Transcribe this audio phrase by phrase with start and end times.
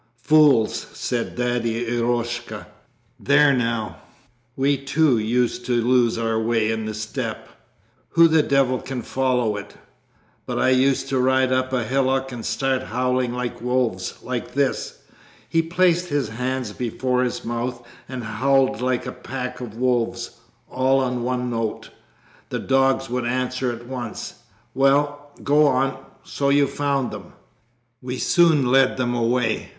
[0.17, 2.65] 'Fools!' said Daddy Eroshka.
[3.19, 3.97] 'There now,
[4.55, 7.47] we too used to lose our way in the steppe.
[8.09, 9.75] (Who the devil can follow it?)
[10.47, 14.55] But I used to ride up a hillock and start howling like the wolves, like
[14.55, 15.03] this!'
[15.47, 20.31] He placed his hands before his mouth, and howled like a pack of wolves,
[20.67, 21.91] all on one note.
[22.49, 24.33] 'The dogs would answer at once...
[24.73, 27.33] Well, go on so you found them?'
[28.01, 29.69] 'We soon led them away!